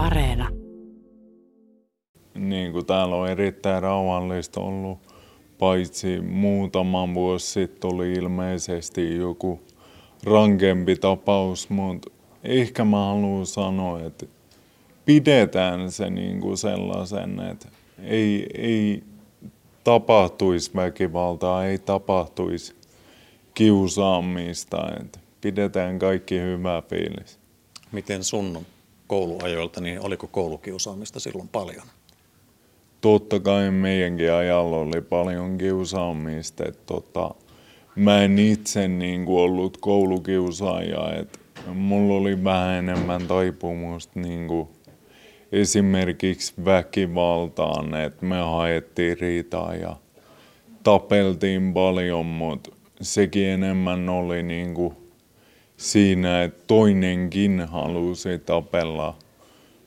[0.00, 0.48] Areena.
[2.34, 4.98] Niin kuin täällä on erittäin rauhallista ollut,
[5.58, 9.60] paitsi muutama vuosi sitten oli ilmeisesti joku
[10.24, 12.10] rankempi tapaus, mutta
[12.44, 14.26] ehkä mä haluan sanoa, että
[15.04, 17.68] pidetään se niin kuin sellaisen, että
[18.02, 19.04] ei, ei
[19.84, 22.74] tapahtuisi väkivaltaa, ei tapahtuisi
[23.54, 27.38] kiusaamista, että pidetään kaikki hyvä fiilis.
[27.92, 28.66] Miten sun
[29.10, 31.82] kouluajoilta, niin oliko koulukiusaamista silloin paljon?
[33.00, 36.64] Totta kai meidänkin ajalla oli paljon kiusaamista.
[36.68, 37.34] Että tota,
[37.96, 41.38] mä en itse niin kuin ollut koulukiusaaja, että
[41.74, 44.68] mulla oli vähän enemmän taipumusta niin kuin
[45.52, 49.96] esimerkiksi väkivaltaan, että me haettiin riitaa ja
[50.82, 52.70] tapeltiin paljon, mutta
[53.00, 54.99] sekin enemmän oli niin kuin
[55.80, 59.16] siinä, että toinenkin halusi tapella.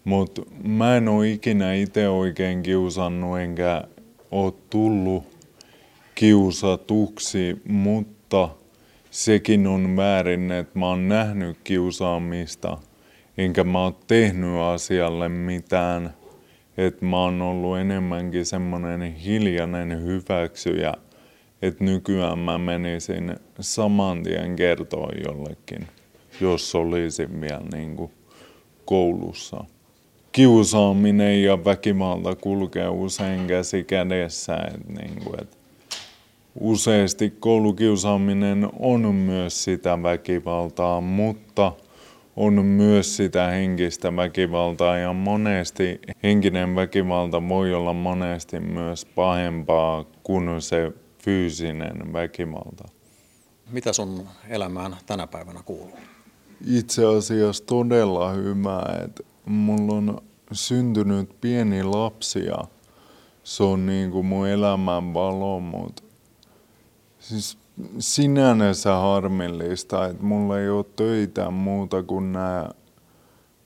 [0.03, 3.83] Mutta mä en ole ikinä itse oikein kiusannut enkä
[4.31, 5.23] ole tullut
[6.15, 8.49] kiusatuksi, mutta
[9.11, 12.77] sekin on väärin, että mä oon nähnyt kiusaamista,
[13.37, 16.13] enkä mä oon tehnyt asialle mitään.
[16.77, 20.93] Että mä oon ollut enemmänkin semmoinen hiljainen hyväksyjä,
[21.63, 25.87] että nykyään mä menisin saman tien kertoa jollekin,
[26.41, 28.11] jos olisin vielä niin kuin
[28.85, 29.63] koulussa.
[30.31, 34.55] Kiusaaminen ja väkivalta kulkee usein käsi kädessä.
[34.55, 35.57] Että niin kuin, että
[36.59, 41.71] useasti koulukiusaaminen on myös sitä väkivaltaa, mutta
[42.35, 50.61] on myös sitä henkistä väkivaltaa ja monesti henkinen väkivalta voi olla monesti myös pahempaa kuin
[50.61, 50.91] se
[51.23, 52.87] fyysinen väkivalta.
[53.71, 55.97] Mitä sun elämään tänä päivänä kuuluu?
[56.67, 62.57] Itse asiassa todella hyvä, että mulla on syntynyt pieni lapsi ja
[63.43, 66.03] se on niin kuin mun elämän valo, mutta
[67.19, 67.57] siis
[67.99, 72.69] sinänsä harmillista, että mulla ei ole töitä muuta kuin nämä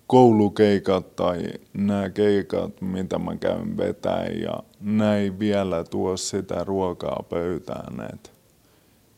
[0.08, 8.10] koulukeikat tai nämä keikat, mitä mä käyn vetämään ja näin vielä tuo sitä ruokaa pöytään,
[8.14, 8.30] että,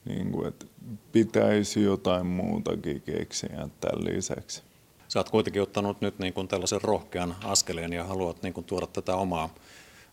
[0.06, 0.66] niin kuin, että
[1.12, 4.64] pitäisi jotain muutakin keksiä tämän lisäksi.
[5.08, 8.88] Sä oot kuitenkin ottanut nyt niin kuin tällaisen rohkean askeleen ja haluat niin kuin tuoda
[8.88, 9.50] tätä omaa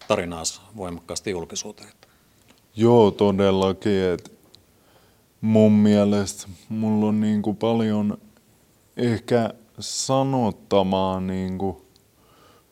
[0.09, 1.91] tarinaas voimakkaasti julkisuuteen.
[2.77, 4.03] Joo, todellakin.
[4.03, 4.31] Että
[5.41, 8.19] mun mielestä mulla on niin kuin paljon
[8.97, 11.77] ehkä sanottamaa niin kuin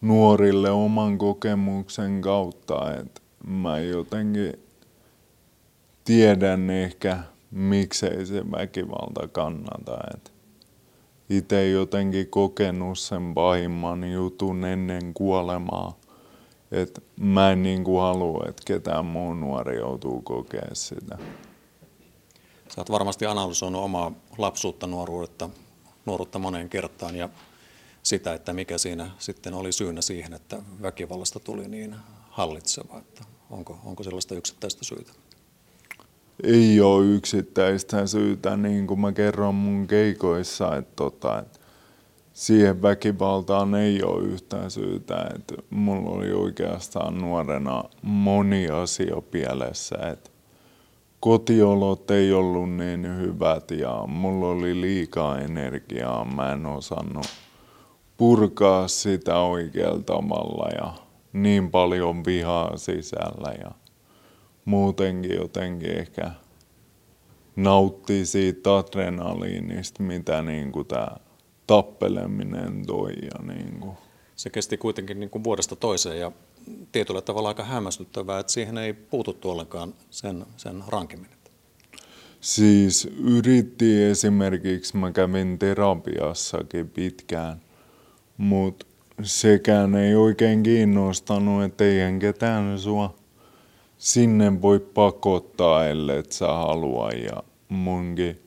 [0.01, 4.53] nuorille oman kokemuksen kautta, että mä jotenkin
[6.05, 7.19] tiedän ehkä
[7.51, 9.99] miksei se väkivalta kannata.
[10.15, 10.31] Että
[11.31, 15.99] itse jotenkin kokenut sen pahimman jutun ennen kuolemaa.
[16.73, 21.19] Että mä en niin kuin halua, että ketään muu nuori joutuu kokemaan sitä.
[22.69, 25.51] Sä oot varmasti analysoinut omaa lapsuutta, nuoruutta,
[26.07, 27.29] nuoruutta moneen kertaan ja
[28.03, 31.97] sitä, että mikä siinä sitten oli syynä siihen, että väkivallasta tuli niin
[32.31, 32.99] hallitseva.
[32.99, 35.13] Että onko, onko sellaista yksittäistä syytä?
[36.43, 41.59] Ei ole yksittäistä syytä, niin kuin mä kerron mun keikoissa, että, tota, että
[42.33, 45.31] siihen väkivaltaan ei ole yhtään syytä.
[45.35, 49.97] Että mulla oli oikeastaan nuorena moni asia pielessä.
[50.13, 50.31] Että
[51.25, 56.25] kotiolot ei ollut niin hyvät ja mulla oli liikaa energiaa.
[56.25, 57.27] Mä en osannut
[58.17, 60.93] purkaa sitä oikealla tavalla ja
[61.33, 63.71] niin paljon vihaa sisällä ja
[64.65, 66.31] muutenkin jotenkin ehkä
[67.57, 71.09] nauttii siitä adrenaliinista, mitä niin kuin tämä
[71.67, 73.13] tappeleminen toi.
[73.13, 73.97] Ja niin kuin.
[74.37, 76.33] Se kesti kuitenkin niin kuin vuodesta toiseen ja
[76.93, 81.31] tietyllä tavalla aika hämmästyttävää, että siihen ei puututtu ollenkaan sen, sen rankemmin.
[82.41, 87.61] Siis yritti esimerkiksi, mä kävin terapiassakin pitkään,
[88.37, 88.87] mutta
[89.23, 93.15] sekään ei oikein kiinnostanut, että eihän ketään sua
[93.99, 97.11] sinne voi pakottaa, ellei sä halua.
[97.11, 98.44] Ja munkin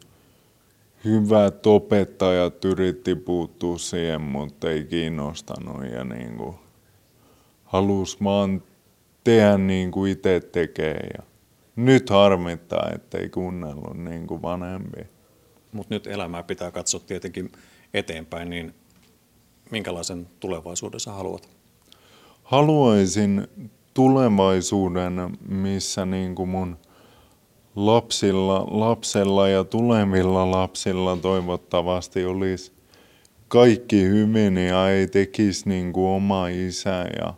[1.08, 6.56] hyvät opettajat yritti puuttua siihen, mutta ei kiinnostanut ja niin kuin
[7.64, 8.64] halus vaan
[9.24, 11.10] tehdä niin kuin itse tekee.
[11.18, 11.24] Ja
[11.76, 15.02] nyt harmittaa, ettei kuunnellut niin kuin vanhempi.
[15.72, 17.52] Mutta nyt elämää pitää katsoa tietenkin
[17.94, 18.76] eteenpäin, niin
[19.72, 21.50] minkälaisen tulevaisuuden sä haluat?
[22.44, 23.48] Haluaisin
[23.94, 26.78] tulevaisuuden, missä niin kuin mun
[27.78, 32.72] lapsilla, lapsella ja tulevilla lapsilla toivottavasti olisi
[33.48, 37.34] kaikki hyvin ja ei tekisi niin kuin oma isä ja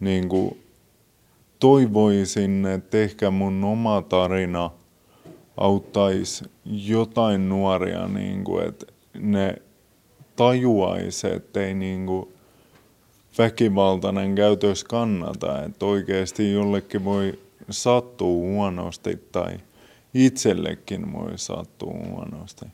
[0.00, 0.60] niin kuin
[1.58, 4.70] toivoisin, että ehkä mun oma tarina
[5.56, 8.86] auttaisi jotain nuoria, niin kuin, että
[9.18, 9.54] ne
[10.36, 12.28] tajuaisi, että ei niin kuin
[13.38, 19.58] väkivaltainen käytös kannata, että oikeasti jollekin voi sattua huonosti tai
[20.14, 22.64] itsellekin voi sattua huonosti.